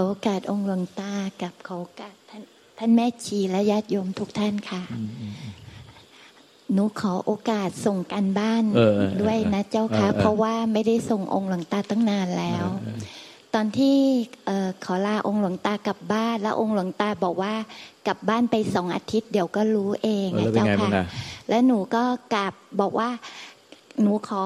[0.00, 1.12] อโอกาสองค์หลวงตา
[1.42, 2.42] กับขอโอกาสท่าน
[2.78, 4.82] ท่านแม่ชีและญาติโยมทุกท่านค่ะ
[6.72, 8.64] หนูขอโอกาสส่งกันบ้าน
[9.22, 12.66] ด้วยนะเจ้าค่ะเพราะว่าไม่ได้ส่งองค์หลวงตาตั้งนานแล้ว
[13.54, 13.96] ตอนที่
[14.84, 17.54] ขอลาองค์หลวงตากลับบ้าน แล้วองค์หลวงตาบอกว่า
[18.06, 20.90] กลับบ้านไปสองอาทิตย์เดี๋ยวก็รู้เองนะเจ้าค่ะ
[21.48, 22.02] แล้วหนูก็
[22.34, 23.10] กลับบอกว่า
[24.00, 24.44] หนูขอ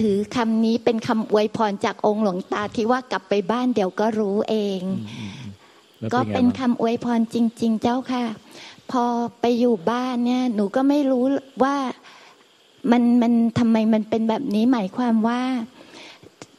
[0.00, 4.80] ถือคำนี้เป็นคำอวยพรจากองค์หลวงตาที่ว่ากลับไปบ้านเดี๋ยวก็รู้เอง
[6.12, 8.24] ก็เป็นคำอวยพรจริง ๆ เจ้าค่ะ
[8.90, 9.04] พอ
[9.40, 11.24] ไปอยู่บ้านเนี่ย หนูก็ไม่รู้
[11.62, 11.76] ว่า
[12.90, 15.42] มันมันทำไมมันเป็นแบบนี้หมายความว่า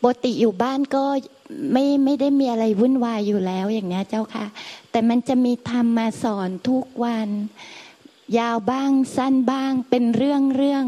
[0.02, 1.04] ปกติอยู่บ้านก็
[1.74, 4.46] ไม่ไม่ได้มีอะไรวุ่นวายอยู่แล้วอย่างนี้เจ้าค่ะ
[4.92, 7.30] แต่มันจะมีธรรมมาสอนทุกวัน
[8.38, 10.86] ยาวบ้างสั้นบ้างเป็นเรื่องเรื่อง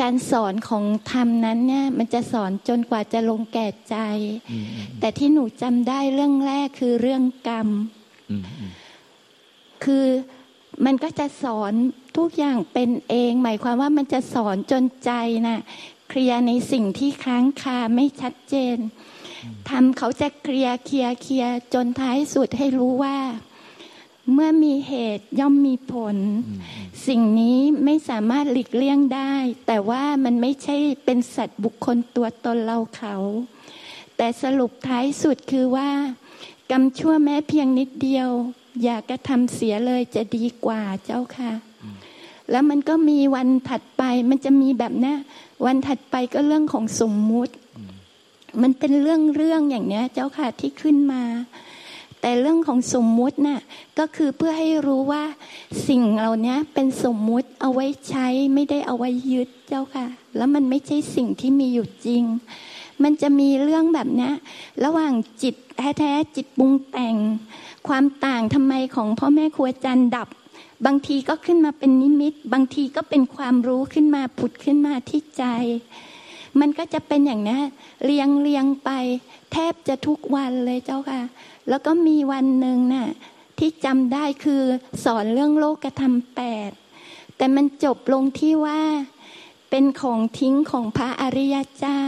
[0.00, 3.96] การสอนของธรรมนั้นเนี่ยมันจะสอนจนกว่าจะลงแก่ใจ
[5.00, 7.68] แต่ที่หนูจำได้เรื่องแรกคือเรื่องกรรม
[9.84, 10.06] คือ
[10.84, 11.72] มันก็จะสอน
[12.16, 15.10] ทุกอย่างเป็นเอง หมายความว่ามันจะสอนจนใจ
[15.46, 15.60] นะ่ะ
[16.08, 18.76] เคลียร์ในสิ่งที่ค้างคาไม่ชัดเจน
[19.68, 23.18] ทำเขาจะเคลียร์เคลียร์เคลียร์จนท้ายสุดให้รู้ว่า
[24.32, 26.16] เมื่อมีเหตุย่อมมีผล
[27.06, 29.34] สิ่งนี้ไม่สามารถหลีกเลี่ยงได้
[29.66, 33.16] แต่ว่ามันไม่ใช่เป็นสัตว์บุคคลตัวตนเราเขา
[34.16, 35.90] แต่สรุปท้ายสุดคือว่า
[36.70, 38.28] กรรมชั่วแม้เพียงนิดเดียว
[38.82, 41.52] อย่ากระทำเสียเลยจะดีกว่าเจ้าค่ะ
[42.50, 45.14] แล้วมันก็มีวันถัดไปมันจะมีแบบนี้
[45.66, 47.54] วันถัดไปก็เรื่องของสมมุติ
[48.62, 51.22] มันเป็นเรื่องเรื่องอย่างเนี้ย เจ้าค่ะที่ขึ้นมา
[52.20, 53.60] แต่เรื่องของสมมุติน่ะ
[53.98, 55.24] ก็คือเพื่อให้รู้ว่า
[55.88, 60.06] สิ่งเหล่านี้เป็นสมมุติเอาไว้ใช้ไม่ได้เอาไว้ยึดเจ้าค่ะ
[60.36, 62.22] แล้วมันไม่ใช่สิ่งที่มีอยู่จริง
[63.02, 64.30] มันจะมีเรื่องแบบนี้
[64.84, 65.12] ระหว่าง
[65.42, 65.54] จิต
[65.98, 67.16] แท้ๆจิตปรุงแต่ง
[67.88, 70.28] ความต่างทำไมของพ่อแม่ครัวจันดับ
[70.86, 75.44] บางทีก็ขึ้นมาเป็นนิมิต บางทีก็เป็นความรู้ขึ้นมาผุดขึ้นมาที่ใจ
[76.60, 77.58] มันก็จะเป็นอย่างนี้
[78.04, 78.90] เรียงเรียงไป
[79.52, 81.22] แทบจะทุกวันเลยเจ้าค่ะ
[81.68, 83.08] แล้วก็มีวันหนึ่งน่ะ
[83.58, 84.62] ที่จำได้คือ
[85.04, 86.70] สอนเรื่องโลกธรรมแปด
[87.36, 88.80] แต่มันจบลงที่ว่า
[89.70, 92.02] เป็นของทิ้งของพระอริยเจ้า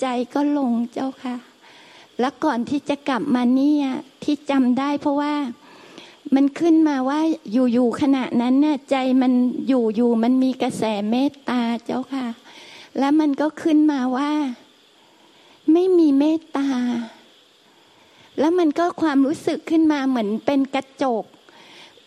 [0.00, 1.36] ใจก็ลงเจ้าค่ะ
[2.20, 3.86] แล้วก่อนที่จะกลับมาเนี่ย
[4.24, 5.34] ที่จำได้เพราะว่า
[6.34, 7.20] มันขึ้นมาว่า
[7.52, 9.32] อยู่ๆขณะนั้นเนี่ยใจมัน
[9.66, 12.26] อยู่ๆมันมีกระแสเมตตาเจ้าค่ะ
[12.98, 14.32] แล้วมันก็ขึ้นมาว่า
[15.72, 16.68] ไม่มีเมตตา
[18.38, 21.24] แล้วมันก็ความรู้สึกขึ้นมาเหมือนเป็นกระจก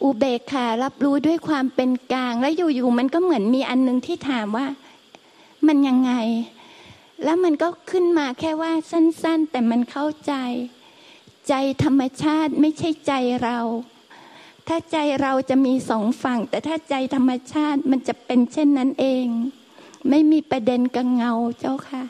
[0.03, 4.67] อุเบกขารับรู้ด้วยความเป็นกลาง แล้วอยู่ๆมันก็เหมือนมีอันนึงที่ถามว่า
[5.67, 6.13] มันยังไง
[7.23, 10.33] แล้วมันก็ขึ้นมาแค่ว่าสั้น ๆ แต่มันเข้าใจ
[11.47, 13.59] ใจธรรมชาติไม่ใช่ใจเรา
[14.67, 19.27] ถ้าใจเราจะมีสองฝั่ง แต่ถ้าใจธรรมชาติมันจะเป็นเช่นนั้นเอง
[20.09, 22.03] ไม่มีประเด็นกังเงาเจ้าค่ะ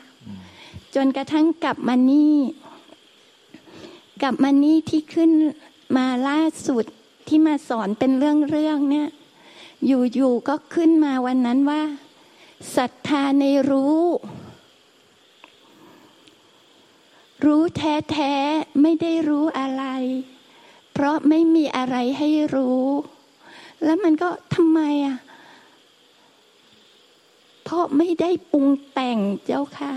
[0.96, 2.38] จนกระทั่งกลับมานี่
[4.22, 5.32] กลับมานี่ที่ขึ้น
[5.98, 6.86] มาล่าสุด
[7.28, 9.08] ที่มาสอนเป็นเรื่องๆเนี่ย
[9.86, 11.82] อยู่ๆก็ขึ้นมาวันนั้นว่า
[12.76, 14.04] ศรัทธาในรู้
[17.46, 19.86] รู้แท้ๆไม่ได้รู้อะไร
[20.94, 22.86] เพราะไม่มีอะไรให้รู้
[23.84, 25.18] แล้วมันก็ทำไมอะ
[27.70, 29.94] เพราะไม่ได้ปรุงแต่งเจ้าค่ะ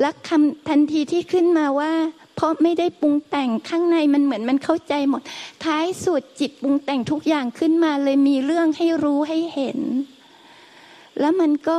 [0.00, 1.92] และคำทันทีที่ขึ้นมาว่า
[2.34, 5.22] เพราะไม่ได้ปรุงแต่งข้างในมันเหมือนมันเข้าใจหมด
[5.64, 9.78] ท้ายสุดจิตปรุงแต่งทุกอย่างขึ้นมาเลยมีเรื่องให้รู้ให้เห็น
[11.20, 11.78] แล้วมันก็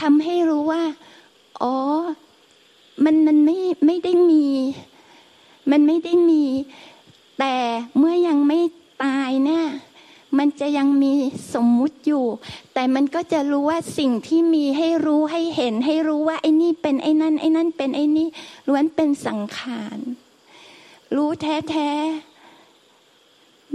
[0.00, 0.82] ทำให้รู้ว่า
[1.62, 1.76] อ๋อ
[3.04, 3.56] มันมันไม่
[3.86, 4.46] ไม่ได้มี
[5.70, 6.44] มันไม่ได้มี
[7.38, 7.54] แต่
[7.98, 8.58] เมื่อยังไม่
[9.02, 9.66] ตายเนี่ย
[10.38, 11.12] มันจะยังมี
[11.54, 12.24] สมมุติอยู่
[12.74, 18.28] แต่มันก็จะรู้ว่าสิ่งที่มีให้รู้ให้เห็น ให้รู้ว่าไอ้นี่เป็นไอ้นั่นไอ้นั่นเป็นไอ้นี่
[18.68, 19.98] ล้วนเป็นสังขาร
[21.16, 21.90] รู้แท้แท้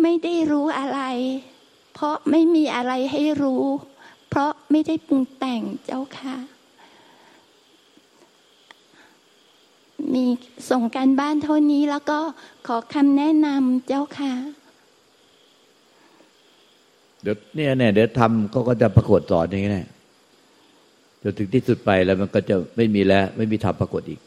[0.02, 1.02] ไม่ได้รู้อะไร
[1.94, 3.66] เพราะไม่มีอะไรให้รู้
[4.30, 6.36] เพราะไม่ได้ปรุงแต่งเจ้าค่ะ
[10.14, 10.26] มี
[10.70, 12.20] ส่งการบ้านเท่านี้แล้วก็
[12.68, 14.34] ขอคำแนะนำเจ้าค่ะ
[17.26, 19.84] เดี๋ยวเนี่ยเนี่ยเดี๋ยวทำก็ก็จะปรากฏสอนอย่างนี้แน่
[21.24, 24.20] จนถึงที่สุดไปแล้วมันก็จะไม่มีแล้ว ไม่มีธรรมปรากฏอีก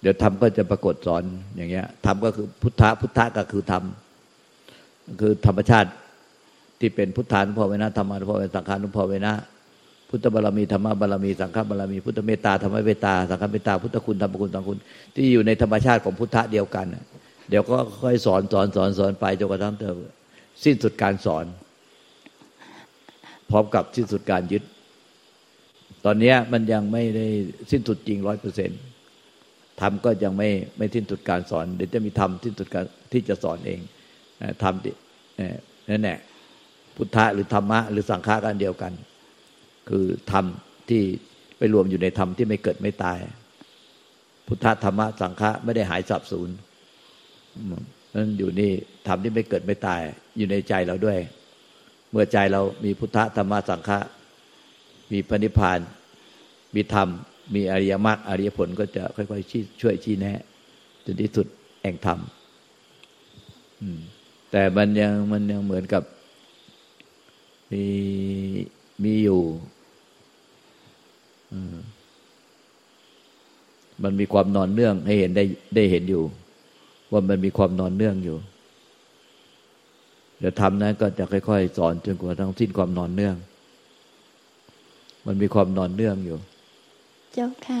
[0.00, 1.22] เดี๋ยวธรรมก็จะปรากฏสอน
[1.56, 3.82] อย่างเงี้ยธรรมก็คือพุทธะพุทธะก็คือธรรม
[5.20, 5.90] คือธรรมชาติ
[6.80, 9.32] ที่เป็นพุทธานุภาเวนะธรรมานุภาเวนะสังขานุภาเวนะ
[10.08, 14.78] พุทธบารมีธรรมบารมีสังฆบารมีพุทธเมตตาธรรมเมตตาสังฆเมตตาพุทธคุณธรรมคุณสังคุณ
[15.14, 16.86] ที่อยู่ในธรรมชาติของพุทธะเดียวกัน
[17.50, 19.98] เดี๋ยวก็ค่อยสอนสอนสอนสอนไปจนกระทั่งเธอ
[20.64, 21.44] สิ้นสุดการสอน
[23.50, 24.62] พร้อมกับสิ้นสุดการยึด
[26.04, 27.26] ตอนนี้มันยังไม่ได้
[27.70, 28.80] สิ้นสุดจริงร้อยเปอร์เซ็นต์
[29.80, 33.80] ทำก็ยังไม่ไม่สิ้นสุดการสอน เดี๋ยวจะมีทำสิ้นสุดการที่จะสอนเอง
[34.62, 36.18] ทำนั่นแหละ
[36.96, 38.92] พุทธะหรือธรรมะหรือสังฆะกันเดียวกัน
[39.88, 40.44] คือธรรม
[40.88, 41.02] ที่
[41.58, 43.18] ไปรวมอยู่ในธรรมที่ไม่เกิดไม่ตาย
[44.46, 46.50] พุทธะธรรมะสังฆะไม่ได้หายสับสูญ
[48.14, 48.70] นั่นอยู่นี่
[49.06, 50.00] ธรรมที่ไม่เกิดไม่ตาย
[50.36, 51.18] อยู่ในใจเราด้วย
[52.10, 53.98] เมื่อใจเรามีพุทธะธรรมะสังฆะ
[55.12, 55.78] มีพระนิพพาน
[56.74, 57.08] มีธรรม
[57.54, 60.40] มีอริยมรรคอริยผลก็จะค่อยๆช่วยชี้แนะ
[61.04, 61.46] จนที่สุด
[61.82, 62.18] แห่งธรรม
[64.50, 66.02] แต่มันยังมันยังเหมือนกับ
[67.72, 67.84] มี
[69.04, 69.42] มีอยู่
[74.02, 76.22] มันมีความนอนเนื่องให้เห็นได้ได้เห็นอยู่
[77.12, 78.36] ว่ามันมีความนอนเนื่องอยู่
[80.40, 83.36] เดี๋ยวทำนั้นก็จะค่อยๆ สอนจนกว่าทั้งสิ้นความนอนเนื่อง
[85.26, 86.38] มันมีความนอนเนื่องอยู่
[87.34, 87.80] เจ้าค่ะ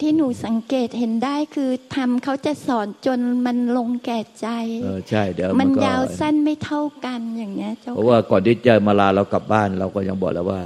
[0.00, 4.48] ที่หนูสังเกตเห็นได้คือทำเขาจะสอนจนมันลงแก่ใจ
[4.84, 10.60] เออใช่เดี๋ยวมันยาวสั้นไม่เท่ากันอย่างเงี้ยเจ้าเพราะว่าก่อนที่จะมาลาเรากลับบ้าน เราก็ยังบอกแล้วว่า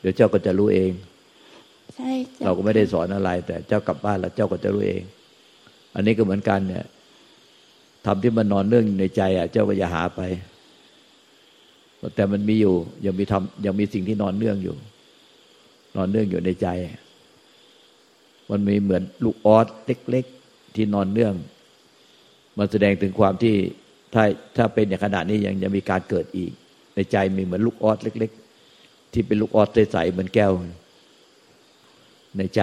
[0.00, 0.92] เดี๋ยวเจ้าก็จะรู้เอง
[1.96, 2.12] ใช่
[2.44, 5.02] เราก็ไม่ได้สอนอะไร แต่เจ้ากลับบ้านแล้วเจ้าก็จะรู้เอง
[5.94, 6.84] อันนี้ก็เหมือนกันเนี่ย
[8.06, 10.20] ทำที่มันนอนเนื่องในใจอะเจ้าก็อย่าหาไป
[12.14, 14.76] แต่มันมีอยู่ ยังมีทำยังมีสิ่งที่นอนเนื่องอยู่
[15.96, 16.68] นอนเนื่องอยู่ในใจ
[18.50, 21.34] มันมีเหมือนลูกออสเล็กๆที่นอนเนื่อง
[22.58, 23.54] มันแสดงถึงความที่
[24.14, 24.24] ถ้า
[24.56, 26.52] ถ้าเป็นอย่างขนาดนี้ยังจะมีการเกิดอีก
[26.94, 28.30] ในใจมีเหมือนลูกออสเล็ก
[28.72, 30.52] ๆ ที่เป็นลูกออสใสๆเหมือนแก้ว
[32.38, 32.62] ในใจ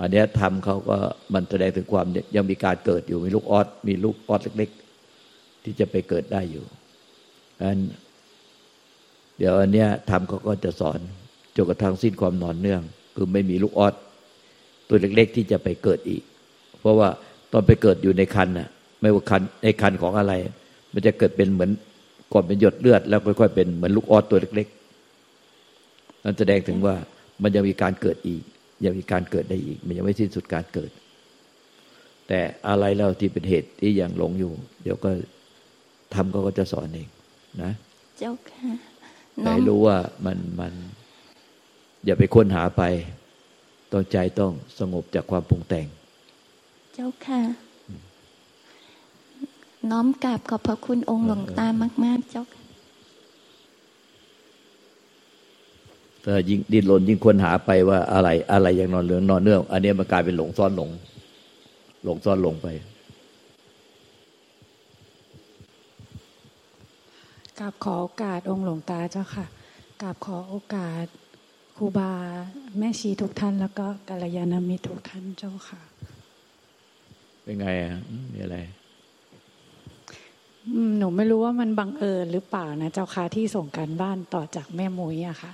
[0.00, 0.96] อันนี้ทำเขาก็
[1.34, 2.06] มันแสดงถึงความ
[2.36, 4.70] ยังมีการเกิดอยู่ มีลูกออสมีลูกออสเล็ก
[5.16, 6.64] ๆ ที่จะไปเกิดได้อยู่
[7.62, 7.78] อัน
[9.38, 10.98] เดี๋ยวอันเนี้ยทำเขาก็จะสอน
[11.56, 12.82] จนกระทั่งสิ้นความนอนเนื่อง
[13.16, 13.94] คือไม่มีลูกออด
[14.88, 16.22] ตัวเล็ก ๆ ที่จะไปเกิดอีก
[16.80, 17.08] เพราะว่า
[17.52, 18.68] ตอนไปเกิดอยู่ในคันน่ะ
[19.00, 20.32] ไม่ว่าคันในคันของอะไร
[20.92, 21.70] มันจะเกิดเป็นเหมือน
[22.32, 26.94] ก่อนเป็นหยดเลือด แล้วค่อยๆเป็นเหมือนลูกออดตัวเล็กๆนั่นแสดงถึงว่า
[27.42, 28.42] มันยังมีการเกิดอีก
[28.84, 30.90] ยังมีการเกิดได้อีก มันยังไม่สิ้นสุดการเกิด
[32.28, 35.10] แต่อะไรแล้วที่เป็นเหตุที่ยังหลงอยู่ เดี๋ยวก็
[36.14, 37.08] ทำก็จะสอนเอง
[37.62, 37.72] นะ
[38.18, 38.70] เจ้าค่ะ
[39.44, 39.96] ให้รู้ว่า
[40.26, 40.72] มันมัน
[42.04, 42.82] อย่าไปค้นหาไป
[43.92, 45.86] ต้องใจต้องสงบจากความปรุงแต่ง
[46.94, 47.40] เจ้าค่ะ
[49.90, 51.66] น้อมกราบขอบพระคุณองค์หลวงตา
[52.04, 52.59] มาก ๆ เจ้าค่ะ
[56.24, 60.90] ถ้ายิ่งดิ้นรนยิ่งค้นหาไปว่าอะไรอะไรอย่างนอนเรื่องนอนเนื่อง อันนี้มันกลายเป็นหลงซ้อนหลง
[62.04, 62.68] หลงซ้อนหลงไป
[67.58, 69.46] กราบขอโอกาสองค์หลวงตาเจ้าค่ะ
[70.02, 71.06] กราบขอโอกาส
[71.76, 72.12] ครูบา
[72.78, 75.80] แม่ชีทุกท่าน แล้วก็กัลยาณมิตรทุกท่านเจ้าค่ะ
[77.42, 77.94] เป็นไงอะ
[78.32, 78.58] มีอะไร
[80.98, 85.52] หนูไม่รู้ว่ามันบังเอิญหรือเปล่านะเจ้าค่ะที่ส่งการบ้านต่อจากแม่มุ้ยอะค่ะ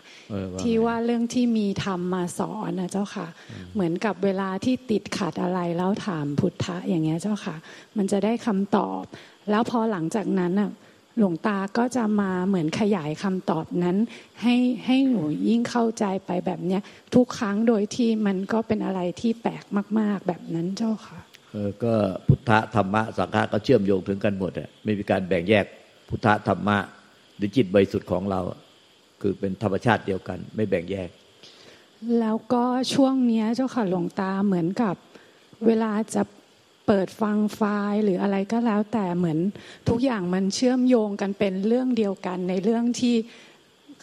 [0.61, 3.27] ที่ว่าเรื่องที่มีธรรมมาสอนนะเจ้าค่ะ
[3.75, 7.57] เหมือนกับเวลาที่ติดขัดอะไรแล้วถามพุทธะอย่างเงี้ยเจ้าค่ะ
[7.97, 9.03] มันจะได้คำตอบ
[9.51, 10.71] แล้วพอหลังจากนั้นอะ
[11.19, 13.97] หลวงตาก็จะมาเหมือนขยายคำตอบนั้น
[14.43, 14.57] ให้
[14.87, 16.83] ให้หนูยิ่งเข้าใจไปแบบเนี้ย
[17.15, 19.65] ทุกครั้งโดยที่มันก็เป็นอะไรที่แปลก
[19.99, 21.36] มาก ๆ แบบนั้นเจ้าค่ะเออ
[21.85, 21.95] ก็
[22.27, 25.67] พุทธธรรมะสังฆะก็เชื่อมโยงถึงกันหมดอะไม่มีการแบ่งแยก
[26.09, 26.79] พุทธธรรมะ
[27.37, 28.41] หรือจิตบริสุทธิ์ของเรา
[29.21, 31.09] คือเป็นธรรมชาติเดียวกัน ไม่แบ่งแยก
[32.21, 34.95] แล้วก็ช่วงนี้เจ้าค่ะหลวงตาเหมือนกับ
[35.67, 36.23] เวลาจะ
[36.87, 37.61] เปิดฟังไฟ
[37.91, 39.39] ล์หรืออะไรก็แล้ว แต่เหมือน
[39.89, 43.15] ทุกอย่างมันเชื่อมโยงกันเป็นเรื่องเดียวกันในเรื่องที่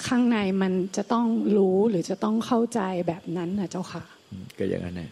[0.07, 1.25] ข้างในมันจะต้อง
[1.57, 4.03] รู้หรือจะต้องเข้าใจแบบนั้นนะเจ้าค่ะ
[4.57, 5.11] ก็อย่างนั้นแหละ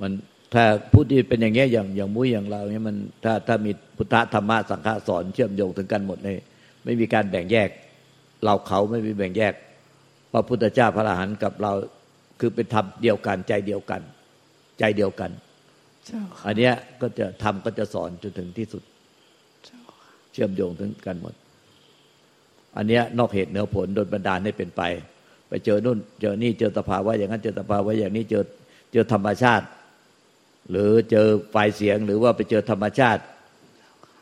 [0.00, 0.12] มัน
[0.54, 6.36] ถ้าพูดที่เป็นอย่างเงี้ยอย่างอย่างมุ้ยอย่างเราเนี่ยมันถ้าถ้ามีพุทธธรรมะสังฆสอนเชื่อมโยงถึงกันหมดเลย
[6.84, 7.68] ไม่มีการแบ่งแยก
[8.44, 9.54] เราเขาไม่มีแบ่งแยก
[10.32, 11.72] พระพุทธเจ้าพระอรหันต์กับเรา
[12.40, 14.00] คือเป็นธรรมเดียวกันใจเดียวกัน
[14.78, 15.30] ใจเดียวกัน
[16.46, 18.82] อันเนี้ยก็จะทำก็จะสอนจนถึงที่สุด
[20.32, 21.34] เชื่อมโยงถึงกันหมด
[22.76, 24.82] อันเนี้ยนอกเหตุเหนือผลโดนบันดาลให้เป็นไป
[25.48, 28.44] ไปเจอนู่นเจอนี่เจอสภาวะอย่างนั้นเจอสภาวะอย่างนี้เจอ
[28.92, 29.64] เจอธรรมชาติ
[30.70, 33.22] หรือเจอไฟเสียงหรือว่าไปเจอธรรมชาติ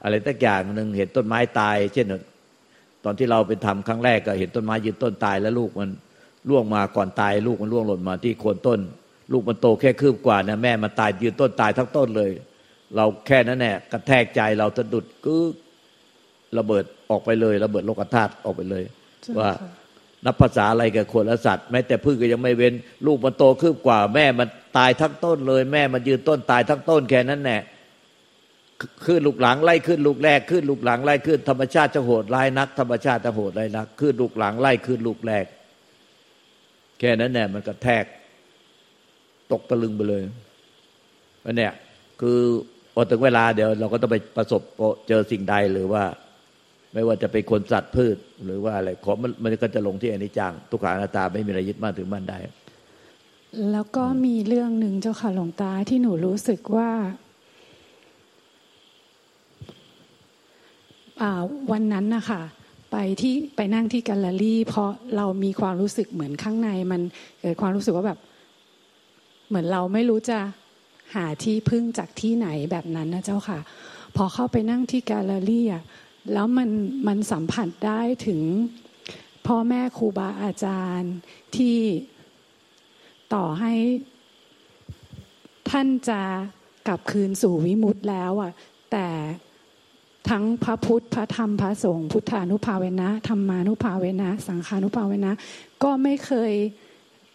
[0.03, 2.07] อะไรตักอย่างหนึ่งเห็นต้นไม้ตาย เช่น
[3.05, 5.91] ตอนที่เราไปทำครั้งแรกก็เห็นต้นไม้ยืนต้นตายแล้วลูกมัน
[6.49, 8.81] ล่วงมาก่อนตาย ลูกมันล่วงหล่นมาที่โคนต้น
[9.33, 12.31] ลูกมันโตแค่คืบกว่านะแม่มันตายยืนต้นตายทั้งต้นเลย
[12.97, 15.35] เราแค่นั้นแหละกระแทกใจเราสะดุดก็
[16.59, 18.85] ระเบิดออกไปเลยระเบิดโลกธาตุออกไปเลย
[19.39, 19.51] ว่า
[20.25, 22.75] นับภาษาอะไรกับคนและสัตว์แม้แต่พืชก็ยังไม่เว้น
[23.07, 27.61] ลูกมันโตคืบกว่าแม่มัน ตายทั้งต้นเลย แม่มันยืนต้นตายทั้งต้นแค่นั้นแหละ
[29.07, 35.45] ขึ้นลูกหลังไล่ขึ้นลูกแรกขึ้นลูกหลังไล่ขึ้นธรรมชาติจะโหดร้ายนัก ธรรมชาติจะโหดร้ายนักขึ้นลูกหลังไล่ขึ้นลูกแรก
[36.99, 38.05] แค่นั้นแน่มันกระแทก
[39.53, 40.23] ตกตะลึงไปเลย
[41.45, 41.73] วันเนี้ย
[42.21, 42.39] คือ
[42.95, 44.63] พอถึงเวลาเดี๋ยวเราก็ต้องไปประสบ
[45.09, 46.05] เจอสิ่งใดหรือว่า
[46.95, 52.39] ไม่ว่าจะเป็นคนสัตว์พืช หรือว่าอะไรขอมันมันก็จะลงที่อนิจจังทุกขานาตาไม่มีอะไรยึดมั่นถือมั่นได้
[53.73, 56.91] แล้วก็มีเรื่องหนึ่งเจ้าค่ะหลวงตาที่หนูรู้สึกว่า
[61.73, 62.43] วันนั้นนะคะ
[62.93, 67.01] ไปที่ไปนั่งที่แกลเลอรี่ เพราะเรามีความรู้สึกเหมือนข้างในมัน
[67.41, 68.19] เกิดความรู้สึกว่าแบบ
[69.49, 70.39] เหมือนเราไม่รู้จะ
[71.15, 73.59] หาที่พึ่งจากที่ไหนแบบนั้นนะเจ้าค่ะ
[74.17, 75.83] พอเข้าไปนั่งที่แกลเลอรี่อะ
[76.33, 76.71] แล้วมัน
[77.07, 78.41] มันสัมผัสได้ถึง
[79.47, 81.13] พ่อแม่ครูบาอาจารย์
[81.57, 81.77] ที่
[83.35, 83.73] ต่อให้
[85.71, 86.21] ท่านจะ
[86.89, 88.53] กลับคืนสู่วิมุตต์แล้วอะ
[88.93, 89.09] แต่
[90.29, 95.33] ทั้งพระพุทธพระธรรมพระสงฆ์พุทธานุภาเวนะธรรมานุภาเวนะสังขานุภาเวนะ
[95.83, 96.53] ก็ไม่เคย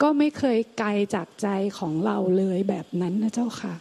[0.02, 3.74] ก็ไม่เคยไกลจากใจของเราเลยแบบนั้นนะเจ้าค่ะ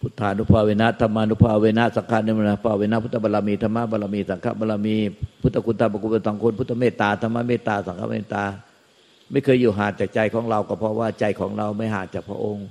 [0.00, 2.32] พุทธานุภาเวนะธรรมานุภาเวนะสังฆานุ
[2.64, 4.96] ภาเวนะพุทธบารมีธรรมบารมีสังฆบารมี
[5.42, 8.44] พุทธคุณตาบุญสังคุณพุทธเมตตาธรรมเมตตาสังฆเมตตา
[9.32, 12.66] ไม่เคยอยู่ห่างจากใจของเราก็เพราะว่าใจของเราไม่ห่างจากพระองค์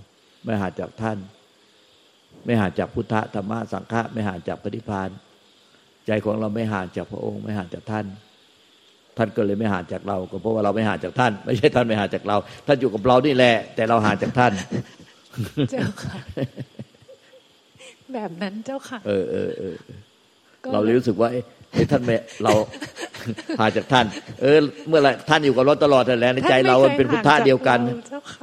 [0.46, 1.18] ไม่ห่างจากท่าน
[2.46, 5.10] ไม่ห่างจากพุทธธรรมะสังฆะไม่ห่างจากปฏิพาน
[6.08, 8.06] ใจของเราไม่ห่างจากพระองค์ ไม่ห่างจากท่าน
[9.18, 12.38] ท่านก็เลยไม่ห่างจากเรา ก็เพราะว่าเราไม่ห่างจากท่าน ไม่ใช่ท่านไม่ห่างจากเรา
[12.68, 14.51] ท่านอยู่กับเรานี่แหละ แต่เราห่างจากท่าน
[15.72, 16.18] เจ้าค่ะ
[18.13, 19.75] แบบนั้นเจ้าค่ะ เออเออเออ
[20.74, 21.30] เราเลยรู้สึกว่า
[21.73, 22.53] เฮ้ท่านไม่เรา
[23.59, 24.05] ห่างจากท่าน
[24.41, 27.79] เออ เมื่อไรท่านอยู่กับเราตลอดแล้วในใจเราเป็นพุทธะเดียวกัน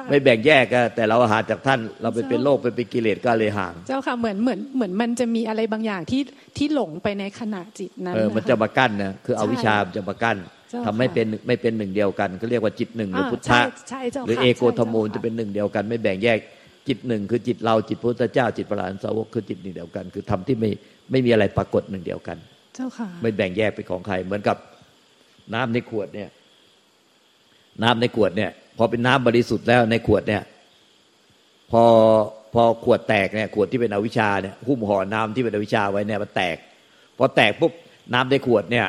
[0.09, 6.23] ไม่แบ่งแยกกันแต่เราห่างจากท่านเราไปเป็นโลกไปเป็นกิเลสก็เลยห่าง เจ้าค่ะเหมือนเหมือนเหมือนมันจะมีอะไรบางอย่างที่
[6.57, 10.37] ที่หลงไปในขณะจิตนั้นเออมันจะมากั้นนะคือเอาวิชาจะมากั้น
[10.87, 13.61] ทำให้เป็นไม่เป็นหนึ่งเดียวกันก็เรียกว่าจิตหนึ่งหรือพุทธะ
[14.27, 16.39] หรือเอโกธรรมูจะเป็นหนึ่งเดียวกัน ไม่แบ่งแยก
[16.89, 20.71] จิตหนึ่งคือจิตเราจิตพุทธเจ้าจิตพระอรหันต์สาวกคือจิตหนึ่งเดียวกัน คือทำที่ไม่
[21.11, 22.39] ไม่มีอะไรปรากฏหนึ่งเดียวกัน
[22.79, 24.57] จ้าค่ะไม่แบ่งแยกเป็นของใคร เหมือนกับ
[25.55, 26.29] น้ำในขวดเนี่ย
[27.83, 30.43] น้ำในขวดเนี่ย พอเป็นน้ำบริสุทธิ์แล้วในขวดเนี่ย
[31.71, 31.83] พอ
[32.55, 36.57] พอขวดแตกเนี่ยขวดที่เป็นอวิชาเนี่ยหุ้มห่อน้ำที่เป็นอวิชาไว้เนี่ยมันแตก
[37.19, 37.73] พอแตกปุ๊บ
[38.15, 38.87] น้ำในขวดเนี่ย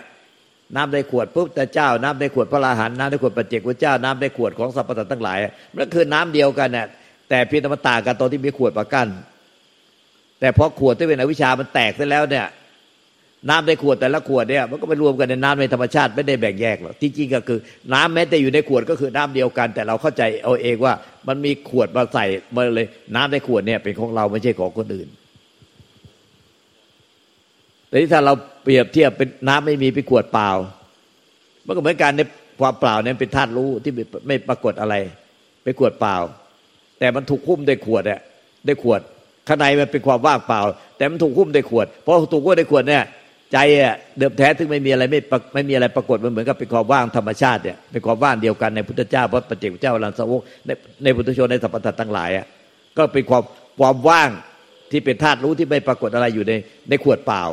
[0.75, 5.37] น้ำในขวดปุ๊บแต่เจ้าน้ำในขวดพระราหันน้ำในขวดปัจเจกพระเจ้าน้ำในขวดของสรรพสัตว์ทั้งหลาย
[5.75, 6.87] มันคือน้ำเดียวกันเนี่ย
[7.29, 9.07] แต่เพียงแต่มันต่างกันตอนที่มีขวดประกัน
[10.39, 12.45] แต่พอขวดที่เป็นอวิชามันแตกเสร็จแล้วเนี่ย
[13.49, 17.59] น้ำในขวดแต่ละขวดเนี่ยมันก็ไปรวมกันในน้ำในธรรมชาติไม่ได้แบ่งแยกหรอกจริงๆก็คือ
[17.93, 20.93] น้ำแม้แต่อยู่ในขวดก็คือน้ำเดียวกัน แต่เราเข้าใจเอาเองว่า
[21.27, 25.07] มันมีขวดมาใส่มาเลย น้ำในขวดเนี่ยเป็นของเราไม่ใช่ของคนอื่น
[27.87, 30.49] แต่ที่ถ้าเราเปรียบเทียบเป็นน้ำไม่มีเป็นขวดเปล่า
[31.65, 32.21] มันก็เหมือนกันใน
[32.59, 33.93] ความเปล่าเนี่ยเป็นธาตุรู้ที่
[34.27, 34.95] ไม่ปรากฏอะไร
[35.63, 36.15] เป็นขวดเปล่า
[36.99, 38.19] แต่มันถูกคุ้มด้วยขวดเนี่ย
[38.67, 39.01] ด้วยขวด
[39.47, 40.61] ข้างในมันเป็นความว่างเปล่า
[40.97, 43.03] แต่มันถูกคุ้มด้วยขวดเพราะถูกคุ้มด้วยขวดเนี่ย
[43.53, 45.19] ใจอะเดิมแท้ถึงไม่มีอะไรไม่
[45.53, 50.69] ไม่มีอะไรปรากฏมันเหมือนกับเป็นความว่างธรรมชาติเนี่ยเป็นความว่างเดียวกันในพุทธเจ้าพระปฏิเจกเจ้าลันสาวกใน
[51.03, 52.45] ในพุทธชนในสัพพะทั้งหลายอะ
[52.97, 53.43] ก็เป็นความ
[53.79, 54.29] ความว่าง
[54.91, 56.53] ที่เป็นธาตุรู้ที่ไม่ปรากฏอะไรอยู่ใน
[56.89, 57.43] ในขวดเปล่า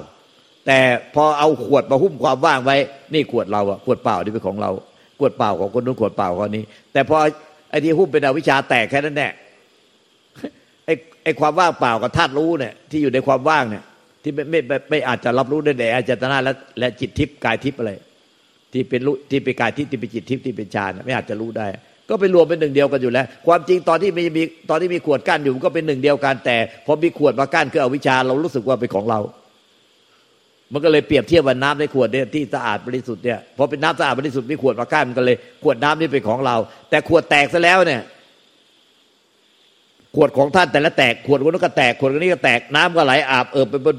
[0.66, 0.78] แต่
[1.14, 2.76] พอเอาขวดมาหุ้มความว่างไว้
[3.14, 4.70] นี่ขวดเราอะขวดเปล่าที่เป็นของเรา
[5.18, 7.18] ขวดเปล่าของคนนู้นขวดเปล่าของนี้ แต่พอ
[7.70, 9.32] ไอ้ที่หุ้มเป็นอวิชชาแตกแค่นั้นแหละ
[10.86, 13.84] ไอ้ไอ้ความว่างเปล่ากับธาตุรู้เนี่ยที่อยู่ในความว่างเนี่ย
[14.26, 17.92] ที่ไม่ไม่ไม่อาจจะรับรู้ได้แต่อาจจะนาและและจิตทิพย์กายทิพย์อะไร
[18.72, 21.66] ที่เป็นรู้ที่เป็นกายทิพย์ที่เป็นจิตทิพย์ที่เป็นฌานไม่อาจจะรู้ได้
[22.08, 26.56] ก็ไปรวมเป็นหนึ่งเดียวกันอยู่แล้ว ความจริงตอนที่มีมีตอนที่มีขวดกั้นอยู่ก็เป็นหนึ่งเดียวกันแต่
[26.86, 29.20] พอมีขวดมากั้นคืออวิชชาเรารู้สึกว่าเป็นของเรา
[30.72, 36.56] มันก็เลยเปรียบเทียบว่าน้ำในขวดเนี่ยที่สะอาดบริสุทธิ์เนี่ยพอเป็นน้ำสะอาดบริสุทธิ์มีขวดมากั้นมันก็เลย ขวดน้ำนี่เป็นของเรา
[36.90, 38.02] แต่ขวดแตกซะแล้วเนี่ย
[40.16, 43.96] ขวดของท่านแต่ละแตกขวดคนนู้นก็แตกขวดคนนี้ก็แตกน้ำก็ไหลอาบเออไปบน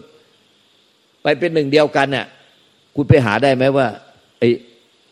[1.28, 2.26] ไปเป็นหนึ่งเดียวกันเนี่ย
[2.96, 3.88] คุณไปหาได้ไหมว่า
[4.40, 4.50] ไอ้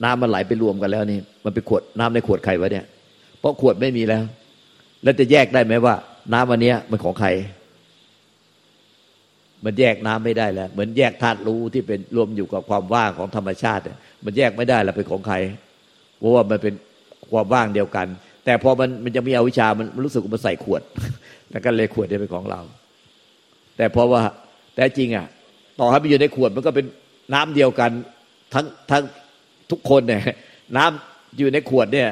[0.04, 2.86] น้ำมันไหลไปรวมกันแล้วนี่ มันไปขวดน้ำในขวดใครวะเนี่ย
[3.40, 4.24] เพราะขวดไม่มีแล้ว
[5.04, 5.96] แล้วจะแยกได้ไหมว่า
[6.34, 7.30] น้ำวันนี้มันของใคร
[9.64, 13.82] มันแยกน้ำไม่ได้แล้ว เหมือนแยกธาตุรู้ที่เป็นรวมอยู่กับความว่างของธรรมชาติ
[14.26, 15.36] มันแยกไม่ได้แล้วเป็นของใคร
[16.18, 16.74] เพราะว่ามันเป็น
[17.32, 18.08] ความว่างเดียวกัน
[18.46, 20.82] แต่พอมันมันจะมีอวิชามันรู้สึกมันใส่ขวด
[21.52, 22.62] แล้วก็เลยขวดจะเป็นของเรา
[23.78, 24.22] แต่เพราะว่า
[24.76, 25.28] แต่จริงอะ
[25.79, 26.86] ต่อให้มันอยู่ในขวดมันก็เป็น
[27.34, 27.91] น้ำเดียวกัน
[28.53, 29.03] ทั้งทั้ง
[29.72, 30.22] ทุกคนเนี่ย
[30.77, 32.10] น้ำอยู่ในขวดเนี่ย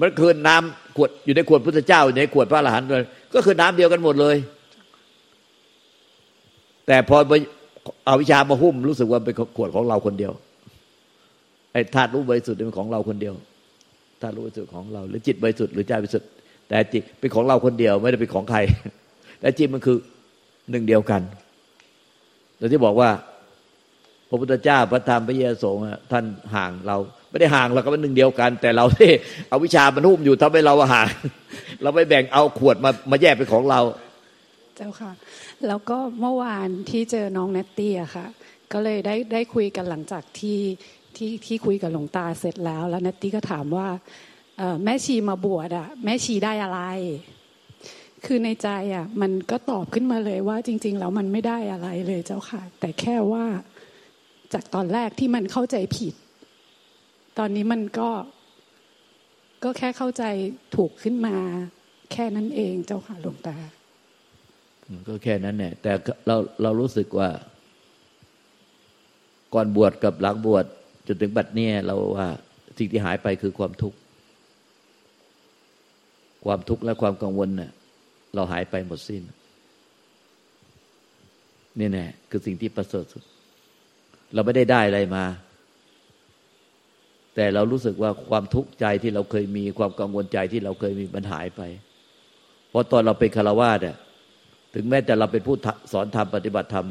[0.00, 3.02] มันคือน้ำขวดอยู่ในขวดพุทธเจ้าอยู่ในขวดพระอรหันต์เลย
[3.34, 4.36] ก็คือน้ำเดียวกันหมดเลย
[6.86, 7.16] แต่พอ
[8.06, 10.32] เอาวิชามาหุ้มรู้สึกว่าเป็นขวดของเราคนเดียว
[11.72, 13.34] ไอ้ธาตุรู้บริสุทธิ์เป็นของเราคนเดียว
[14.20, 16.28] ธาตุรู้บริสุทธิ์ของเรา หรือจิตบริสุทธิ์หรือใจบริสุทธิ์
[16.68, 18.58] แต่จิตเป็นของเราคนเดียวไม่ได้เป็นของใคร
[19.40, 19.96] แต่จิตมันคือ
[20.70, 21.20] หนึ่งเดียวกัน
[22.62, 23.10] เราที่บอกว่า
[24.28, 25.70] พระพุทธเจ้าพระธรรมพระเยซู
[26.12, 26.96] ท่านห่างเรา
[27.30, 29.10] ไม่ได้ห่างเราก็เป็นหนึ่งเดียวกัน แต่เราที่
[29.48, 31.08] เอาวิชามันหุ้มอยู่ทำให้เราห่าง
[31.82, 33.80] เราไปแบ่งเอาขวดมามาแยกเป็นของเรา
[34.76, 35.12] เจ้าค่ะ
[35.66, 38.26] แล้วก็เมื่อวานที่เจอน้องเนตตี้อะค่ะ
[38.72, 40.60] ก็เลยได้ได้คุยกันหลังจากที่
[41.16, 43.88] ที่ที่คุยกับหลวงตาเสร็จแล้ว แล้วเนตตี้ก็ถามว่า
[44.84, 46.80] แม่ชีมาบวชอะแม่ชีได้อะไร
[48.26, 53.44] คือในใจอะ มันก็ตอบขึ้นมาเลยว่าจริง ๆ แล้วมันไม่ได้อะไรเลยเจ้าค่ะ แต่แค่ว่า
[54.54, 56.14] จากตอนแรกที่มันเข้าใจผิด
[57.38, 58.10] ตอนนี้มันก็
[59.64, 60.24] ก็แค่เข้าใจ
[60.76, 61.36] ถูกขึ้นมา
[62.12, 63.56] แค่นั้นเองเจ้าค่ะหลวงตา
[65.08, 65.92] ก็แค่นั้นเนี่ยแต่
[66.26, 67.28] เราเรารู้สึกว่า
[69.54, 70.64] ก่อนบวชกับหลังบวช
[71.06, 72.28] จนถึงบัดเนี้เราว่า
[72.78, 73.98] สิ่งที่หายไปคือความทุกข์
[76.44, 77.70] ความทุกข์และความกังวลเนี่ย
[78.34, 79.22] เราหายไปหมดสิ้น
[81.78, 83.22] นี่แน่คือสิ่งที่ประเสริฐสุด
[84.34, 85.24] เราไม่ได้ได้อะไรมา
[87.34, 91.62] แต่เรารู้สึกว่าความทุกข์ใจที่เราเคยมี ความกังวลใจที่เราเคยมีมันหายไป
[92.70, 93.96] เพราะตอนเราเป็นคารวาสเนี่ย
[94.74, 95.56] ถึงแม้แต่เราเป็นผู้
[95.92, 96.86] สอนธรรมปฏิบัติธรรม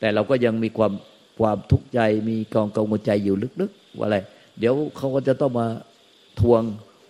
[0.00, 0.92] แต่เราก็ยังมีความ
[1.40, 4.18] ความทุกข์ใจมีกองกังวลใจอยู่ลึกๆว่าอะไร
[4.58, 5.66] เดี๋ยวเขาก็จะต้องมา
[6.40, 6.62] ทวง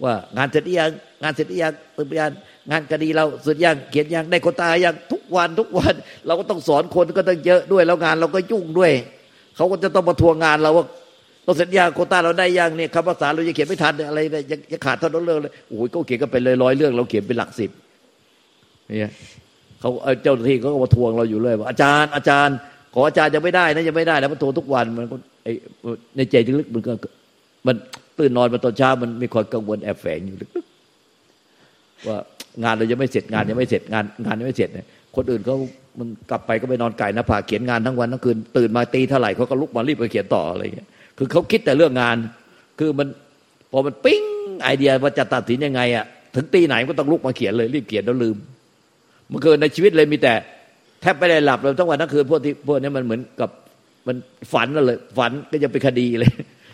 [0.05, 0.91] ว่างานเสร็จยัง
[1.25, 2.33] งานเสร็จยังตื่นยัน
[2.71, 5.95] งานคดีเราเสร็จยังเขียนยังได้คนตายยังทุกวันทุกวัน
[6.27, 8.93] เราก็ต้องสอนคนก็ต้องเยอะด้วยแล้วงานเราก็ยุ่งด้วย
[9.57, 10.85] เขาก็จะต้องมาทวงงานเราว่า
[11.45, 17.71] เราสัญญาโคต้าเราได้ยังเนี่ยคำภาษาเราจะเขียนไม่ทันอะไรเนี่ยยังขาดเท่านั้นเรื่องเลยโอ้ยก็เขียนกันไปเลยร้อยเรื่อง เราเขียนเป็นหลักสิบ
[18.89, 19.11] เนี่ย
[19.81, 19.91] เขา
[20.23, 22.57] เจ้าหน้าที่เขาก็มาทวงเราอยู่เลยว่าอาจารย์อาจารย์
[22.95, 25.07] ขออาจารย์ยังไม่ได้นะยังไม่ได้แล้วมันโทรทุกวันมัน
[25.45, 25.49] ไอ
[26.17, 26.93] ในใจลึกมันก็
[27.67, 27.77] มัน
[28.19, 30.51] ตื่นนอนมาตอนเช้ามันมีความกังวลแอบแฝงอยู่ลึก
[32.09, 32.19] ว่า
[32.63, 35.57] งานเรายังไม่เสร็จงานยังไม่เสร็จงานงานยังไม่เสร็จเนี่ยคนอื่นเขา
[35.99, 42.17] มันกลับไปก็ไปนอนไก่นะผ่าเขียนงานทั้งวันทั้งคืนตื่นมาตีเท่าไหร่เขาก็ลุกมารีบไปเขียนต่ออะไรอย่างเงี้ยคือเขาคิดแต่เรื่องงาน
[42.79, 43.09] คือมัน
[43.73, 44.23] พอมันปิ้ง
[44.63, 46.05] ไอเดียว่าจะตัดสินยังไงอะ
[46.35, 48.37] ถึงตีไหนก็ต้องลุกมาเขียนเลยรีบเขียนแล้วลืม
[49.29, 50.35] เมื่อคืนในชีวิตเลยมีแต่
[51.01, 53.51] แทบไม่ได้หลับเลยทั้งวันทั้งคืนพวกที่พวกนี้มันเหมือนกับ
[54.07, 54.17] มัน
[54.53, 56.31] ฝันเลย ฝันก็จะเป็นคดีเลย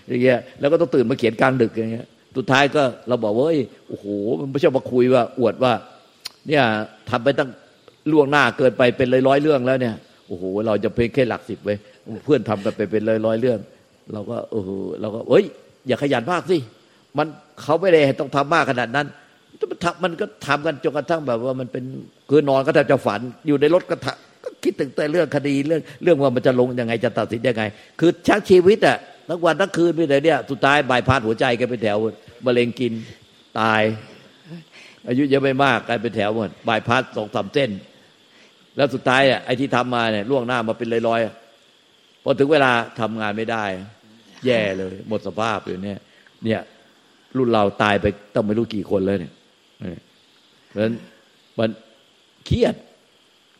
[0.08, 3.44] อย่างเงี้ยแล้วก็ต้องตื่นมาเขียนกลางดึกอย่างเงี้ย สุดท้ายก็เราบอกว่า
[3.88, 4.06] โอ้โห
[4.40, 5.72] มันไม่ใช่มาคุยว่า อวดว่า
[6.48, 6.64] เนี่ย
[7.10, 7.50] ทำไปตั้ง
[8.12, 9.94] ล่วงหน้าเกินไปเป็นร้อยร้อยเรื่องแล้วเนี่ย
[10.28, 11.74] โอ้โหเราจะเพียงแค่หลักสิบไว้
[12.24, 13.58] เพื่อนทำกันไปเป็นร้อยร้อยเรื่อง
[14.12, 15.44] เราก็เออเราก็เอ้ย
[15.86, 16.56] อย่าขยันมากสิ
[17.18, 17.26] มัน
[17.62, 19.06] เขาไม่ได้ต้องทำมากขนาดนั้น
[20.04, 21.84] มันก็ทำกันจนกระทั่งแบบว่ามันเป็น
[22.28, 23.96] คือนอนก็แทบจะฝันอยู่ในรถก็
[24.44, 27.62] ก็คิดถึงแต่เรื่องคดีเรื่องเรื่องว่ามันจะลงยังไงจะตัดสินยังไง
[28.00, 28.96] คือชักชีวิตอะ
[29.32, 31.98] ทั้งวันทั้งคืนไปเลยเนี่ยสุดท้ายบายพาดหัวใจกันไปแถว
[32.46, 32.92] มะเร็งกิน
[33.60, 33.82] ตาย
[35.08, 37.70] อายุยังไม่มากกลายเป็นแถวหมดบายพาดสองสามเส้น
[38.76, 43.64] แล้วสุดท้ายอะไอ้ที่ทำมาเนี่ยล่วงหน้ามาเป็นลอยๆพอถึงเวลาทำงานไม่ได้
[44.46, 45.98] แย่เลย หมดสภาพอยู่เนี่ย
[46.44, 46.60] เนี่ย
[47.36, 49.32] รุ่นเราตายไปต้องไม่รู้กี่คนเลยเนี่ย
[50.68, 50.94] เพราะฉะนั้น
[51.58, 51.70] มัน
[52.46, 52.74] เครียด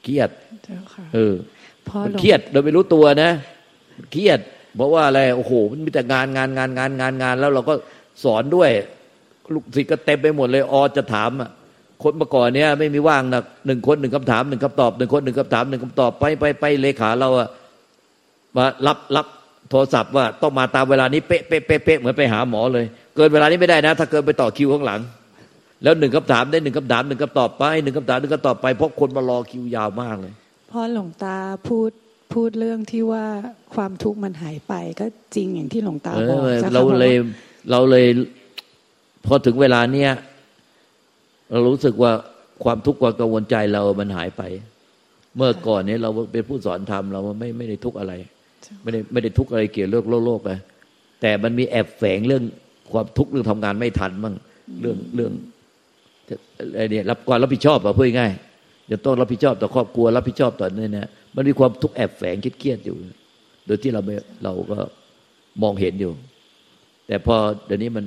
[0.05, 0.31] เครียด
[1.15, 1.35] เออ
[2.05, 3.31] มันเครียดโดยไม่รู้ตัวนะ
[4.13, 4.41] เครียด
[4.77, 7.75] เพราะว่าอะไรโอ้โหมันมีแต่งานงานงานงานงานงาน แล้วเราก็
[8.25, 8.71] สอนด้วย
[9.55, 11.51] ลูกศิษย์ก็เต็มไปหมดเลยออจะถามอะ
[12.03, 17.49] คนเมื่อก่อนเนี้ยไม่มีว่างนะหนึ่งคนหนึ่งคำถามหนึ่งคำตอบหนึ่งคนหนึ่งคำถามหนึ่งคำตอบไปไปไปเลขาเราอะ
[18.57, 19.27] มารับรับ
[19.71, 25.01] โทรศัพท์ว่าต้องมาตามเวลานี้เป๊ะเป๊ะเป๊ะเป๊ะเหมือนไปหาหมอเลย เกินเวลานี้ไม่ได้นะ ถ้าเกินไปต่อคิวข้างหลัง
[25.83, 30.33] แล้วหนึ่งคำถามได้หนึ่งคำถามหนึ่งคำตอบไปหนึ่งคำถามหนึ่งคำตอบไปเพราะคนมารอคิวยาวมากเลย
[30.71, 31.37] พอหลวงตา
[31.69, 31.91] พูด
[32.35, 33.25] พูดเรื่องที่ว่า
[33.75, 36.41] ความทุกข์มันหายไปก็จริงอย่างที่หลวงตาบอก
[36.75, 37.15] เราเลย
[37.71, 38.07] เราเลย
[39.27, 40.13] พอถึงเวลาเนี้ย
[41.51, 42.13] เรารู้สึกว่า
[42.65, 44.43] ความทุกข์ความกังวลใจเรามันหายไป
[45.37, 48.13] เมื่อก่อนนี้เราเป็นผู้สอนธรรมเราไม่ไม่ได้ทุกข์อะไร
[48.83, 50.59] ไม่ได้ไม่ได้ทุกข์อะไรเกี่ยวเรื่องโลกโลกเลย
[51.21, 52.45] แต่มันมีแอบแฝงเรื่อง
[52.93, 54.35] ความทุกข์เรื่องทำงานไม่ทันมั่ง
[54.81, 55.33] เรื่องเรื่อง
[56.77, 58.33] อะไรเนี่ยรับความรับผิดชอบอะพูดง่าย
[58.91, 62.97] จะต้องรับผิดชอบต่อครอบครัวรับผิดชอบต่อเนี่ยนะ มันมีความทุกข์แอบแฝงเครียดอยู่
[63.67, 64.15] โดยที่เราไม่
[64.45, 64.79] เราก็
[65.63, 66.13] มองเห็นอยู่
[67.07, 68.05] แต่พอเดี๋ยวนี้มัน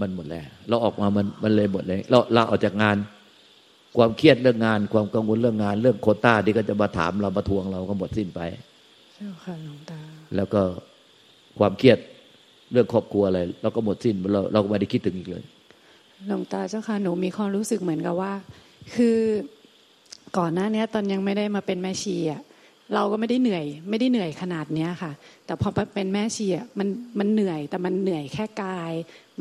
[0.00, 2.96] มันหมดแล้ว เราออกมามันมันเลยหมดเลยเราเราออกจากงาน
[3.96, 8.40] ความเครียดเรื่องงาน ความกังวลเรื่องงาน เรื่องโคต้าที่ก็จะมาถามเรามาทวงเราก็หมดสิ้นไป
[9.14, 10.00] เจ้าค่ะหลวงตา
[10.36, 10.62] แล้วก็
[11.58, 11.98] ความเครียด
[12.72, 15.44] เรื่องครอบครัวอะไรเราก็หมดสิ้นเราเราก็ไม่ได้คิดถึงอีกเลย
[16.28, 18.32] หลวงตาเจ้าค่ะหนูมีความรู้สึกเหมือนกับว่า
[18.94, 19.18] คือ
[20.38, 22.42] ก่อนหน้านี้ตอนยังไม่ได้มาเป็นแม่ชีอะ
[22.94, 25.12] เราก็ไม่ได้เหนื่อย ไม่ได้เหนื่อยขนาดเนี้ยค่ะ
[25.46, 28.92] แต่พอเป็นแม่ชีอะมันมันเหนื่อยแต่มันเหนื่อยแค่กาย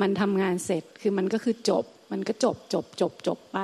[0.02, 3.60] มันทำงานเสร็จคือมันก็คือจบ มันก็จบจบจบจบไป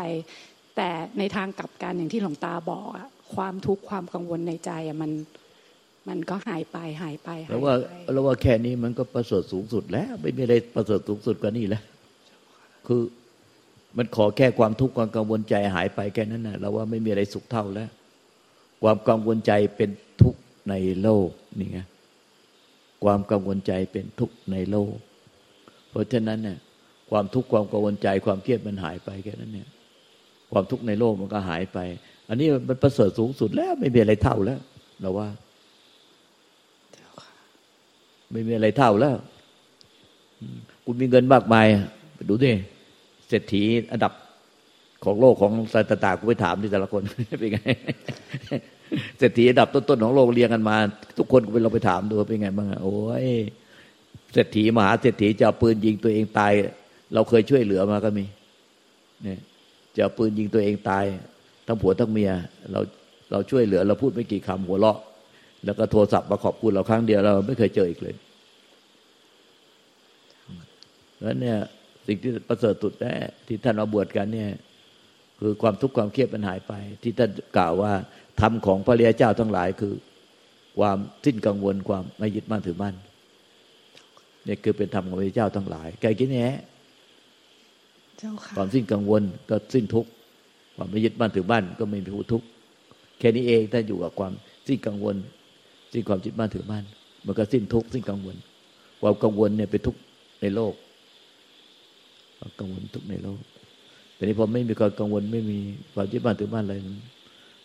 [0.76, 5.12] แต่ในทางกลับกันอย่างที่หลวงตาบอกอะความทุกข์ความกังวลในใจอะมัน
[6.10, 7.74] มันก็หายไปหายไปแล้วว่า
[8.14, 11.84] แล้วว่าแค่นี้มันก็ประเสริฐสูงสุดแล้ว ไม่มีอะไรประเสริฐสูงสุดกว่านี้แล้ว
[12.88, 13.02] คือ
[13.98, 17.90] มันขอแค่ความทุกข์ความกังวลใจหายไปแค่นั้นนะเราว่าไม่มีอะไรสุขเท่าแล้ว
[18.84, 19.90] ความกังวลใจเป็น
[20.22, 21.80] ทุกข์ในโลกนี่ไง
[23.04, 24.94] ความกังวลใจเป็นทุกข์ในโลก
[25.90, 26.58] เพราะฉะนั้นเนี่ย
[27.12, 29.68] ความทุกข์ความกังวลใจความเครียดมันหายไปแค่นั้นเนี่ย
[30.52, 31.80] ความทุกข์ในโลกมันก็หายไป
[32.30, 34.60] อันนี้มันประเสริฐสูงสุดแล้ว ไม่มีอะไรเท่าแล้ว
[35.02, 35.28] เราว่า
[38.32, 39.16] ไม่มีอะไรเท่าแล้ว
[40.86, 41.66] คุณมีเงินมากมาย
[42.30, 42.52] ดูดิ
[43.30, 44.14] เศรษฐีอันดับ
[45.06, 47.02] ของโลกของสายตากูไปถามที่แต่ละคน
[47.40, 47.60] เป็นไง
[49.18, 50.76] เศรษฐีอันดับต้นๆของโลกเรียงกันมา
[51.18, 53.28] ทุกคนก็ไปเราไปถามดูเป็นไงบ้างโอ้ย
[54.34, 56.54] เศรษฐีมหาเศรษฐีจะปืนยิงตัวเองตาย
[57.14, 58.26] เราเคยช่วยเหลือมาก็มี
[59.24, 59.40] เนี่ย
[59.98, 61.06] จะปืนยิงตัวเองตาย
[61.68, 62.32] ทั้งผัวทั้งเมีย
[62.72, 62.80] เรา
[63.32, 64.98] เราช่วยเหลือ เราพูดไม่กี่คำหัวเราะ
[65.66, 68.16] แล้วก็โทรศัพท์มาขอบคุณเราครั้งเดียวเราไม่เคยเจออีกเลย
[71.22, 71.58] แล้วเนี่ย
[72.10, 73.14] สิ่งที่ประเสริฐสุดแน่
[73.48, 74.52] ที่ท่านมาบวชกันเนี่ย
[75.40, 77.94] คือความทุกข์ความเครียดมันหายไป ที่ท่านกล่าวว่า
[78.42, 79.94] ธรรมของพระเรียเจ้าทั้งหลายคือ
[80.80, 82.96] ความสิ้นกังวลความไม่ยึดมั่นถือมั่น
[84.46, 86.46] เนี่ยคือเป็นธรรมของพระเจ้าทั้งหลายแกกินแน่
[88.58, 90.10] ความสิ้นกังวลก็สิ้นทุกข์
[90.76, 92.46] ความไม่ยึดมั่นถือมั่นก็ไม่มีผู้ทุกข์
[93.20, 94.34] แค่นี้เองถ้าอยู่กับความ
[94.68, 95.16] สิ้นกังวล
[95.94, 96.84] สิ้นความจิตมั่นถือมั่น
[97.26, 98.36] มันก็สิ้นทุกข์สิ้นกังวล
[99.02, 100.00] ความกังวลเนี่ยเป็นทุกข์
[100.42, 100.74] ในโลก
[102.40, 103.42] ความกังวลทุกในโลก
[104.16, 105.58] แต่นี้พอไม่มีความกังวลไม่มี
[105.94, 106.76] ความยึดมั่นถือมั่นอะไร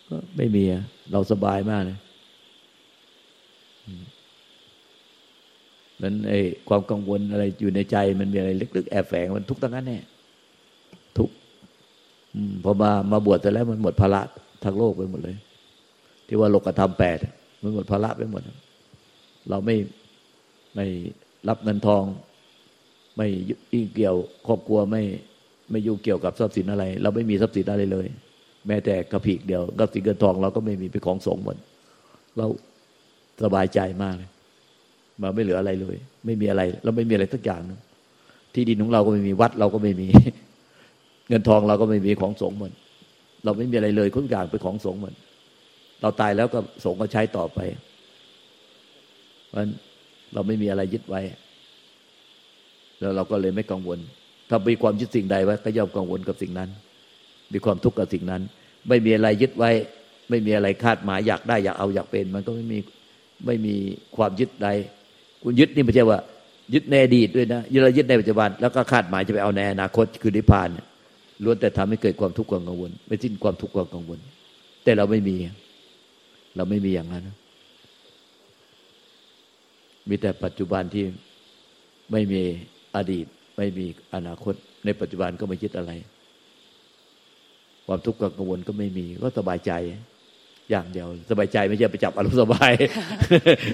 [0.09, 0.63] ก็ไม่มี
[1.11, 1.99] เราสบายมากเลย
[6.01, 9.99] นั้นไอ้ความกังวลอะไรอยู่ในใจมันมีอะไรลึกๆแอบแฝงมันทุกข์ทั้งนั้นแน่
[11.17, 11.29] ทุก
[12.63, 14.21] พอมามาบวชแต่แล้วมันหมดภาระ
[14.63, 15.35] ทางโลกไปหมดเลย
[16.27, 17.17] ที่ว่าโลกธรรมแปด
[17.61, 18.41] มันหมดภาระไปหมด
[19.49, 19.75] เราไม่
[20.75, 20.85] ไม่
[21.47, 22.03] รับเงินทอง
[23.17, 24.15] ไม่ยุ่งเกี่ยว
[24.47, 25.03] ครอบครัวไม่
[25.71, 28.07] ไม่ยุ่งเกี่ยวกับทรัพย์สินอะไร เราไม่มีทรัพย์สินอะไรเลย
[28.67, 31.57] แม้แต่กระผีกเดียวทรัพย์สินเงินทองเราก็ไม่มีเป็นของสงหมด
[32.37, 32.45] เรา
[33.43, 34.29] สบายใจมากเลย
[35.21, 37.79] มาไม่เหลืออะไรเลย ไม่มีอะไร เราไม่มีอะไรสักอย่างนึง
[38.53, 40.07] ที่ดินของเราก็ไม่มีวัดเราก็ไม่มี
[41.29, 42.71] เงินทองเราก็ไม่มีของสงหมด
[43.43, 45.13] เราไม่มีอะไรเลยทุกอย่างเป็นของสงหมด
[46.01, 47.59] เราตายแล้วก็สงก็ใช้ต่อไป
[49.49, 49.67] เพราะ
[50.33, 51.21] เราไม่มีอะไรยึดไว้
[52.99, 53.99] แล้วเราก็เลยไม่กังวล
[54.49, 56.69] ถ้ามีความยึดสิ่งใดไว้ก็ย่อมกังวลกับสิ่งนั้น
[57.53, 58.41] มีความทุกข์กับสิ่งนั้น
[58.87, 59.71] ไม่มีอะไรยึดไว้
[60.29, 62.79] ไม่มีอะไรคาดหมายอยากได้อยากเอาอยากเป็น มันก็ไม่มี
[63.45, 63.75] ไม่มี
[64.15, 64.67] ความยึดใด
[65.43, 66.19] คุณยึดนี่ไม่ใช่ว่า
[66.73, 70.69] ยึดในอดีตด้วยนะยึดเรายึดในปัจจุบันแล้วก็คาดหมายจะไปเอาในอนาคตคือนิพพาน
[71.43, 74.19] ล้วนแต่ทำให้เกิดความทุกข์ความกังวล ไม่สิ้นความทุกข์ความกังวล
[74.83, 75.35] แต่เราไม่มี
[76.55, 77.23] เราไม่มีอย่างนั้น
[80.09, 81.05] มีแต่ปัจจุบันที่
[82.11, 82.41] ไม่มี
[82.95, 83.25] อดีต
[83.57, 84.53] ไม่มีอนาคต
[84.85, 85.91] ในปัจจุบันก็ไม่คิดอะไร
[87.87, 89.71] ความทุกข์กังวลก็ไม่มี ก็สบายใจ
[90.71, 92.71] อย่างเดียว สบายใจไม่ใช่ไปจับอารมณ์สบาย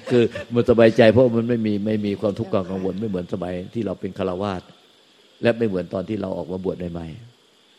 [0.09, 4.61] คือมันสบายใจ เพราะมันไม่มีไม่มีความทุกข์กังวล ไม่เหมือนสบายที่เราเป็นฆราวาส
[5.41, 7.07] และไม่เหมือนตอนที่เราออกมาบวชใหม่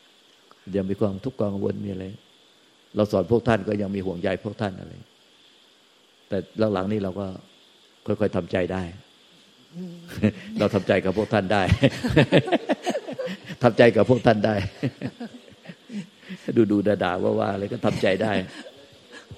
[0.02, 2.05] ๆยังมีความทุกข์กังวลมีอะไร
[2.96, 4.92] เราสอนพวกท่านก็ยังมีห่วงใยพวกท่านอะไร
[6.28, 6.38] แต่
[6.72, 7.26] หลังๆนี้เราก็
[8.07, 8.83] ค่อยๆทำใจได้
[10.58, 11.62] เราทำใจกับพวกท่านได้
[13.62, 14.54] ทำใจกับพวกท่านได้
[16.56, 18.32] ดูดูด่าว่าว่าอะไรก็ทำใจได้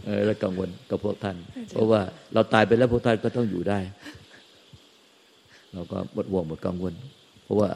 [0.04, 1.36] เออแล้วกังวลกับพวกท่าน
[1.72, 2.00] เพราะว่า
[2.34, 3.78] เราตายไปแล้วพวกท่านก็ต้องอยู่ได้
[5.74, 6.94] เราก็หมดห่วงหมดกังวล
[7.44, 7.68] เพราะว่า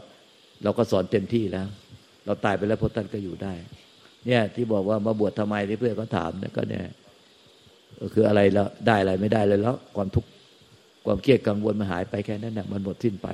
[0.63, 1.67] เราก็สอนเต็มที่แล้ว
[2.27, 3.53] เราตายไปแล้วพวกท่านก็อยู่ได้
[4.27, 6.85] เนี่ยที่บอกว่ามาบวชทำไมที่เพื่อนก็ถามเนี่ยก็เนี่ย
[8.15, 10.29] คืออะไรแล้วได้อะไรไม่ได้เลยแล้วความทุกข์
[11.11, 13.29] ความเครียดกังวลมันหายไปแค่นั้นนะมันหมดสิ้นไป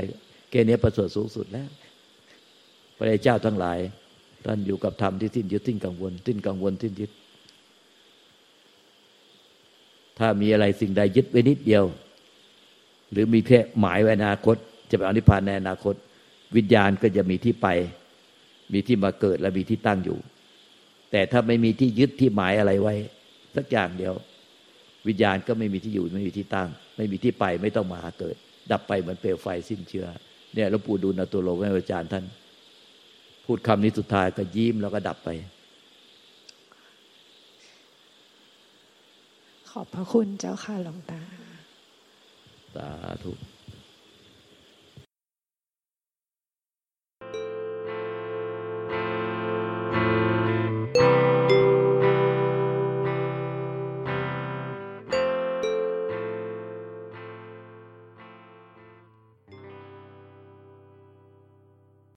[0.51, 1.69] แค่นี้ประเสริฐสูงสุดแล้ว
[2.97, 3.79] พระเจ้าทั้งหลาย
[4.45, 7.11] ท่านอยู่กับธรรมที่สิ้นยึดสิ้นกังวลสิ้นกังวลสิ้นยึด
[10.19, 11.85] ถ้ามีอะไรสิ่งใดยึดไว้นิดเดียว
[13.13, 14.57] หรือมีแค่หมายไว้อนาคต
[14.91, 15.95] จะไปอนิพพานในอนาคต
[16.57, 17.69] วิญญาณก็จะมีที่ไป
[18.73, 20.19] มีที่มาเกิดและมีที่ตั้งอยู่
[21.11, 22.95] แต่ถ้าไม่มีที่ยึดที่หมายอะไรไว้
[23.57, 24.15] สักอย่างเดียว
[25.09, 28.37] วิญญาณก็ไม่มีที่อยู่ไม่มีที่ตั้ง ไม่มีที่ไปไม่ต้องมาเกิด
[28.73, 30.07] ดับไปเหมือนเปลวไฟสิ้นเชื้อ
[30.55, 32.25] เนี่ยหลวงปู่ดูลตัวโลกให้อาจารย์ท่าน
[33.45, 35.29] พูดคำนี้สุดท้ายก็ยิ้มแล้วก็ดับไป
[39.71, 41.21] ขอบพระคุณเจ้าค่ะหลวงตา
[42.75, 42.89] สา
[43.23, 43.33] ธุ